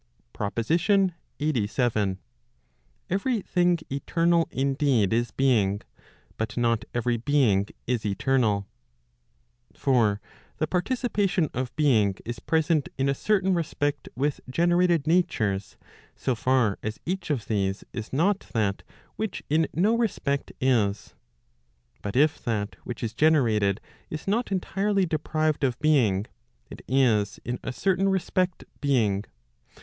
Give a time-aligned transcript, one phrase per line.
[0.33, 2.15] PROPOSITION LXXXVII.
[2.15, 2.19] t
[3.11, 5.81] Every thing eternal indeed is being,
[6.37, 8.65] but not every being is eternal.
[9.75, 10.19] For
[10.57, 15.77] the participation of being is present in a certain respect with gene¬ rated natures,
[16.13, 18.81] 1 so far as each of these is not that
[19.17, 21.13] which in no respect is.
[22.01, 23.79] But if that which is generated
[24.09, 26.25] is not entirely deprived of being,
[26.71, 29.25] it is in a certain respect being.